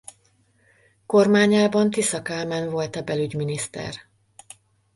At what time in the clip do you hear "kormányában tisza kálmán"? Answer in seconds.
1.05-2.69